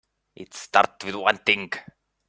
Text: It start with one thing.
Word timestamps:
It 0.35 0.55
start 0.55 1.03
with 1.03 1.13
one 1.13 1.37
thing. 1.37 1.71